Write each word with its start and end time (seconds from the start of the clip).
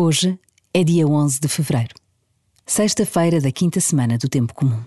Hoje 0.00 0.38
é 0.72 0.84
dia 0.84 1.08
11 1.08 1.40
de 1.40 1.48
fevereiro, 1.48 1.92
sexta-feira 2.64 3.40
da 3.40 3.50
quinta 3.50 3.80
semana 3.80 4.16
do 4.16 4.28
Tempo 4.28 4.54
Comum. 4.54 4.80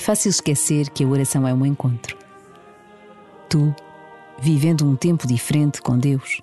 Fácil 0.00 0.30
esquecer 0.30 0.90
que 0.90 1.04
a 1.04 1.06
oração 1.06 1.46
é 1.46 1.54
um 1.54 1.64
encontro. 1.64 2.16
Tu, 3.48 3.72
vivendo 4.40 4.84
um 4.84 4.96
tempo 4.96 5.26
diferente 5.26 5.80
com 5.80 5.96
Deus. 5.96 6.40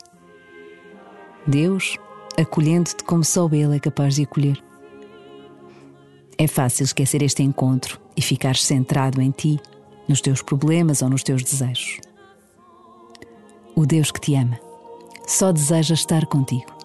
Deus, 1.46 1.98
acolhendo-te 2.38 3.04
como 3.04 3.24
só 3.24 3.50
Ele 3.52 3.76
é 3.76 3.80
capaz 3.80 4.16
de 4.16 4.24
acolher. 4.24 4.64
É 6.38 6.48
fácil 6.48 6.84
esquecer 6.84 7.22
este 7.24 7.42
encontro 7.42 8.00
e 8.16 8.22
ficar 8.22 8.56
centrado 8.56 9.22
em 9.22 9.32
ti, 9.32 9.60
nos 10.08 10.22
teus 10.22 10.42
problemas 10.42 11.02
ou 11.02 11.10
nos 11.10 11.24
teus 11.24 11.44
desejos. 11.44 12.00
O 13.76 13.86
Deus 13.86 14.12
que 14.12 14.22
te 14.22 14.36
ama 14.36 14.60
só 15.28 15.52
deseja 15.52 15.94
estar 15.94 16.26
contigo. 16.26 16.76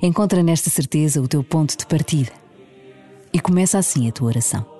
Encontra 0.00 0.42
nesta 0.42 0.70
certeza 0.70 1.20
o 1.20 1.26
teu 1.26 1.42
ponto 1.42 1.76
de 1.76 1.86
partida 1.86 2.32
e 3.32 3.40
começa 3.40 3.78
assim 3.78 4.08
a 4.08 4.12
tua 4.12 4.28
oração. 4.28 4.75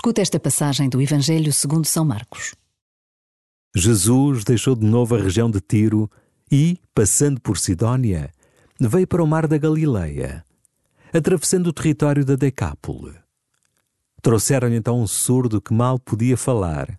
Escuta 0.00 0.22
esta 0.22 0.40
passagem 0.40 0.88
do 0.88 0.98
Evangelho 1.02 1.52
segundo 1.52 1.84
São 1.84 2.06
Marcos. 2.06 2.54
Jesus 3.76 4.44
deixou 4.44 4.74
de 4.74 4.86
novo 4.86 5.14
a 5.14 5.18
região 5.20 5.50
de 5.50 5.60
Tiro 5.60 6.10
e, 6.50 6.78
passando 6.94 7.38
por 7.38 7.58
Sidónia, 7.58 8.32
veio 8.80 9.06
para 9.06 9.22
o 9.22 9.26
mar 9.26 9.46
da 9.46 9.58
Galileia, 9.58 10.42
atravessando 11.12 11.66
o 11.66 11.72
território 11.74 12.24
da 12.24 12.34
Decápole. 12.34 13.14
Trouxeram-lhe 14.22 14.76
então 14.76 15.02
um 15.02 15.06
surdo 15.06 15.60
que 15.60 15.74
mal 15.74 15.98
podia 15.98 16.38
falar 16.38 16.98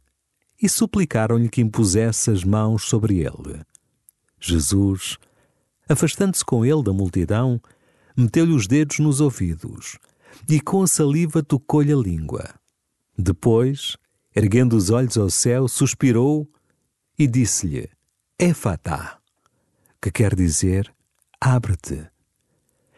e 0.61 0.69
suplicaram-lhe 0.69 1.49
que 1.49 1.59
impusesse 1.59 2.29
as 2.29 2.43
mãos 2.43 2.83
sobre 2.83 3.17
ele. 3.17 3.65
Jesus, 4.39 5.17
afastando-se 5.89 6.45
com 6.45 6.63
ele 6.63 6.83
da 6.83 6.93
multidão, 6.93 7.59
meteu-lhe 8.15 8.53
os 8.53 8.67
dedos 8.67 8.99
nos 8.99 9.19
ouvidos 9.19 9.97
e 10.47 10.61
com 10.61 10.83
a 10.83 10.87
saliva 10.87 11.41
tocou-lhe 11.41 11.91
a 11.91 11.97
língua. 11.97 12.60
Depois, 13.21 13.97
erguendo 14.35 14.75
os 14.75 14.89
olhos 14.89 15.15
ao 15.15 15.29
céu, 15.29 15.67
suspirou 15.67 16.49
e 17.19 17.27
disse-lhe: 17.27 17.87
Éfatá, 18.39 19.19
que 20.01 20.09
quer 20.09 20.33
dizer 20.33 20.91
abre-te. 21.39 22.07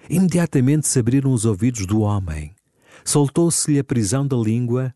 Imediatamente 0.10 0.88
se 0.88 0.98
abriram 0.98 1.34
os 1.34 1.44
ouvidos 1.44 1.86
do 1.86 2.00
homem, 2.00 2.56
soltou-se-lhe 3.04 3.78
a 3.80 3.84
prisão 3.84 4.26
da 4.26 4.38
língua 4.38 4.96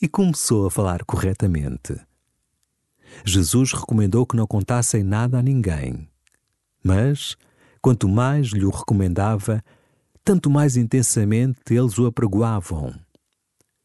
e 0.00 0.06
começou 0.06 0.66
a 0.66 0.70
falar 0.70 1.04
corretamente. 1.06 1.98
Jesus 3.24 3.72
recomendou 3.72 4.26
que 4.26 4.36
não 4.36 4.46
contassem 4.46 5.02
nada 5.02 5.38
a 5.38 5.42
ninguém. 5.42 6.06
Mas, 6.84 7.34
quanto 7.80 8.06
mais 8.06 8.48
lhe 8.48 8.66
o 8.66 8.70
recomendava, 8.70 9.64
tanto 10.22 10.50
mais 10.50 10.76
intensamente 10.76 11.60
eles 11.70 11.98
o 11.98 12.04
apregoavam. 12.04 12.94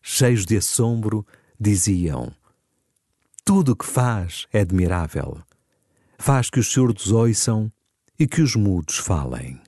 Cheios 0.01 0.45
de 0.45 0.57
assombro, 0.57 1.25
diziam: 1.59 2.33
Tudo 3.45 3.73
o 3.73 3.75
que 3.75 3.85
faz 3.85 4.47
é 4.51 4.61
admirável. 4.61 5.39
Faz 6.17 6.49
que 6.49 6.59
os 6.59 6.67
surdos 6.67 7.11
ouçam 7.11 7.71
e 8.17 8.27
que 8.27 8.41
os 8.41 8.55
mudos 8.55 8.97
falem. 8.97 9.60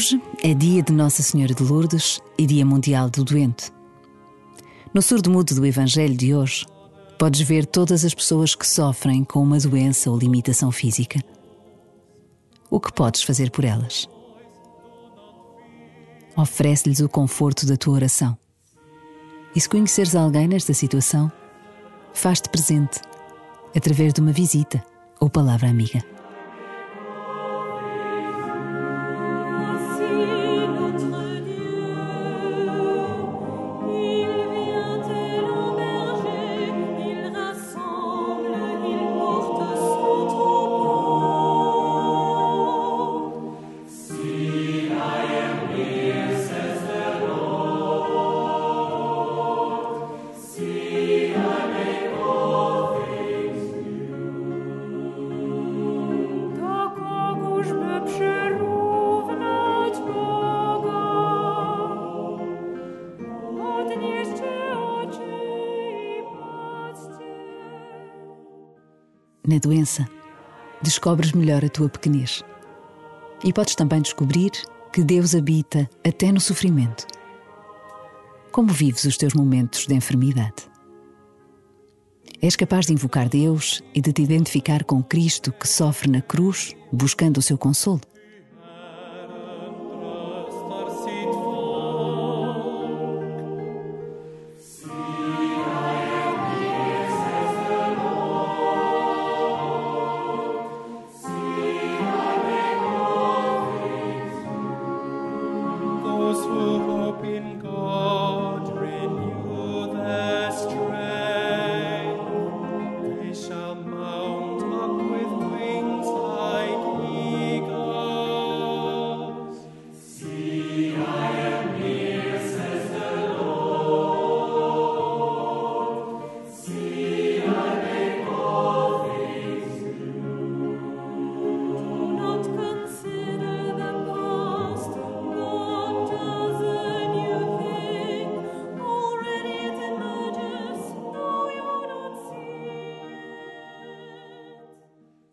Hoje 0.00 0.18
é 0.42 0.54
dia 0.54 0.82
de 0.82 0.94
Nossa 0.94 1.22
Senhora 1.22 1.52
de 1.52 1.62
Lourdes 1.62 2.22
e 2.38 2.46
Dia 2.46 2.64
Mundial 2.64 3.10
do 3.10 3.22
Doente. 3.22 3.70
No 4.94 5.02
surdo-mudo 5.02 5.54
do 5.54 5.66
Evangelho 5.66 6.16
de 6.16 6.34
hoje, 6.34 6.64
podes 7.18 7.42
ver 7.42 7.66
todas 7.66 8.02
as 8.02 8.14
pessoas 8.14 8.54
que 8.54 8.66
sofrem 8.66 9.22
com 9.24 9.42
uma 9.42 9.58
doença 9.58 10.10
ou 10.10 10.16
limitação 10.16 10.72
física. 10.72 11.20
O 12.70 12.80
que 12.80 12.90
podes 12.90 13.22
fazer 13.22 13.50
por 13.50 13.62
elas? 13.62 14.08
Oferece-lhes 16.34 17.00
o 17.00 17.08
conforto 17.08 17.66
da 17.66 17.76
tua 17.76 17.92
oração. 17.92 18.38
E 19.54 19.60
se 19.60 19.68
conheceres 19.68 20.16
alguém 20.16 20.48
nesta 20.48 20.72
situação, 20.72 21.30
faz-te 22.14 22.48
presente 22.48 23.02
através 23.76 24.14
de 24.14 24.22
uma 24.22 24.32
visita 24.32 24.82
ou 25.20 25.28
palavra 25.28 25.68
amiga. 25.68 26.02
Doença, 69.60 70.08
descobres 70.82 71.32
melhor 71.32 71.64
a 71.64 71.68
tua 71.68 71.88
pequenez. 71.88 72.42
E 73.44 73.52
podes 73.52 73.74
também 73.74 74.02
descobrir 74.02 74.50
que 74.92 75.04
Deus 75.04 75.34
habita 75.34 75.88
até 76.04 76.32
no 76.32 76.40
sofrimento. 76.40 77.06
Como 78.50 78.72
vives 78.72 79.04
os 79.04 79.16
teus 79.16 79.34
momentos 79.34 79.86
de 79.86 79.94
enfermidade? 79.94 80.68
És 82.42 82.56
capaz 82.56 82.86
de 82.86 82.92
invocar 82.92 83.28
Deus 83.28 83.82
e 83.94 84.00
de 84.00 84.12
te 84.12 84.22
identificar 84.22 84.82
com 84.82 85.02
Cristo 85.02 85.52
que 85.52 85.68
sofre 85.68 86.10
na 86.10 86.22
cruz, 86.22 86.74
buscando 86.90 87.38
o 87.38 87.42
seu 87.42 87.56
consolo? 87.56 88.00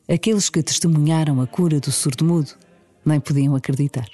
Aqueles 0.10 0.50
que 0.50 0.64
testemunharam 0.64 1.42
a 1.42 1.48
cura 1.48 1.80
do 1.82 1.92
surdo-mudo 1.92 2.52
nem 3.06 3.20
podiam 3.20 3.56
acreditar. 3.56 4.08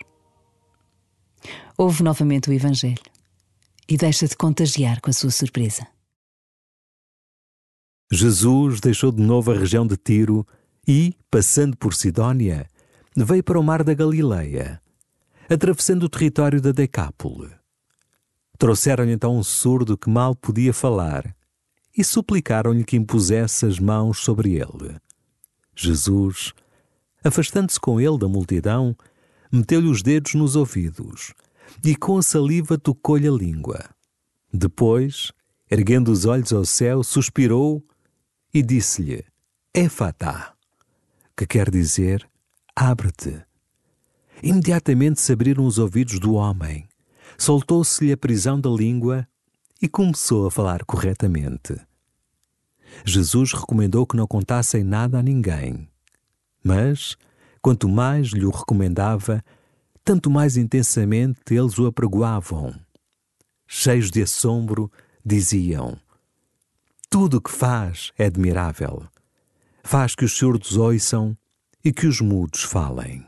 Ouve 1.78 2.02
novamente 2.02 2.50
o 2.50 2.54
Evangelho 2.54 3.04
e 3.88 3.96
deixa-te 3.96 4.36
contagiar 4.36 5.00
com 5.02 5.10
a 5.10 5.14
sua 5.14 5.30
surpresa. 5.30 5.86
Jesus 8.12 8.80
deixou 8.80 9.12
de 9.12 9.22
novo 9.22 9.52
a 9.52 9.58
região 9.58 9.86
de 9.86 9.98
Tiro 9.98 10.48
e, 10.88 11.16
passando 11.30 11.78
por 11.78 11.94
Sidónia, 11.94 12.68
veio 13.16 13.44
para 13.44 13.60
o 13.60 13.64
mar 13.64 13.84
da 13.84 13.94
Galileia, 13.94 14.82
atravessando 15.50 16.04
o 16.04 16.10
território 16.10 16.62
da 16.62 16.72
Decápole. 16.72 17.52
Trouxeram-lhe 18.58 19.12
então 19.12 19.38
um 19.38 19.44
surdo 19.44 19.98
que 19.98 20.10
mal 20.10 20.36
podia 20.36 20.74
falar 20.74 21.36
e 21.96 22.04
suplicaram-lhe 22.04 22.84
que 22.84 22.96
impusesse 22.96 23.66
as 23.66 23.80
mãos 23.80 24.20
sobre 24.20 24.54
ele. 24.54 25.00
Jesus, 25.76 26.54
afastando-se 27.24 27.80
com 27.80 28.00
ele 28.00 28.18
da 28.18 28.28
multidão, 28.28 28.96
meteu-lhe 29.52 29.88
os 29.88 30.02
dedos 30.02 30.34
nos 30.34 30.56
ouvidos 30.56 31.34
e 31.84 31.96
com 31.96 32.18
a 32.18 32.22
saliva 32.22 32.78
tocou-lhe 32.78 33.28
a 33.28 33.32
língua. 33.32 33.90
Depois, 34.52 35.32
erguendo 35.70 36.12
os 36.12 36.26
olhos 36.26 36.54
ao 36.54 36.66
céu, 36.66 37.04
suspirou 37.04 37.84
e 38.54 38.62
disse-lhe: 38.62 39.26
Éfatá, 39.74 40.54
que 41.36 41.48
quer 41.48 41.72
dizer 41.72 42.28
abre-te. 42.76 43.44
Imediatamente 44.42 45.22
se 45.22 45.32
abriram 45.32 45.66
os 45.66 45.78
ouvidos 45.78 46.20
do 46.20 46.34
homem, 46.34 46.88
soltou-se-lhe 47.38 48.12
a 48.12 48.18
prisão 48.18 48.60
da 48.60 48.70
língua 48.70 49.28
e 49.82 49.88
começou 49.88 50.48
a 50.48 50.52
falar 50.52 50.84
corretamente. 50.86 51.76
Jesus 53.06 53.54
recomendou 53.54 54.06
que 54.06 54.16
não 54.16 54.28
contassem 54.28 54.84
nada 54.84 55.20
a 55.20 55.24
ninguém. 55.24 55.88
Mas, 56.64 57.18
quanto 57.62 57.90
mais 57.90 58.28
lhe 58.28 58.46
o 58.46 58.50
recomendava, 58.50 59.44
tanto 60.04 60.30
mais 60.30 60.58
intensamente 60.58 61.54
eles 61.54 61.78
o 61.78 61.86
apregoavam. 61.86 62.74
Cheios 63.68 64.12
de 64.12 64.22
assombro, 64.22 64.92
diziam: 65.26 65.98
Tudo 67.10 67.38
o 67.38 67.42
que 67.42 67.52
faz 67.52 68.12
é 68.18 68.26
admirável. 68.26 69.04
Faz 69.84 70.16
que 70.16 70.26
os 70.26 70.34
surdos 70.34 70.78
ouçam 70.78 71.38
e 71.84 71.92
que 71.92 72.08
os 72.08 72.22
mudos 72.22 72.64
falem. 72.64 73.26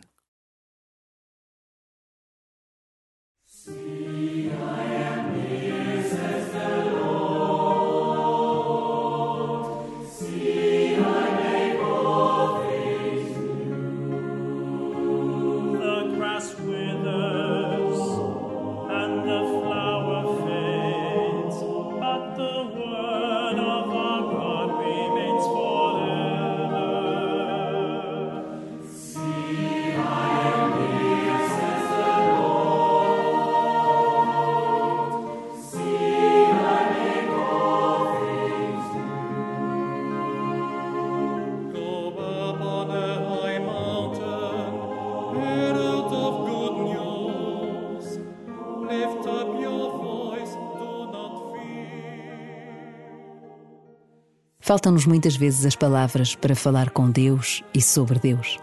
Faltam-nos 54.65 55.05
muitas 55.05 55.35
vezes 55.35 55.63
as 55.63 55.75
palavras 55.75 56.33
para 56.33 56.55
falar 56.55 56.89
com 56.89 57.11
Deus 57.11 57.63
e 57.71 57.79
sobre 57.79 58.17
Deus. 58.17 58.57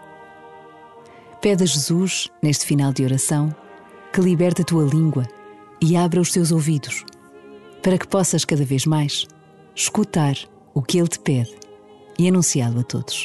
Pede 1.41 1.63
a 1.63 1.67
Jesus, 1.67 2.29
neste 2.43 2.67
final 2.67 2.93
de 2.93 3.05
oração, 3.05 3.55
que 4.13 4.21
liberte 4.21 4.63
a 4.63 4.65
tua 4.65 4.83
língua 4.83 5.23
e 5.81 5.95
abra 5.95 6.21
os 6.21 6.33
teus 6.33 6.51
ouvidos, 6.51 7.05
para 7.81 7.97
que 7.97 8.09
possas 8.09 8.45
cada 8.45 8.65
vez 8.65 8.85
mais 8.85 9.29
escutar 9.77 10.35
o 10.75 10.83
que 10.83 10.99
Ele 10.99 11.07
te 11.07 11.21
pede 11.21 11.55
e 12.19 12.27
anunciá-lo 12.27 12.81
a 12.81 12.83
todos. 12.83 13.25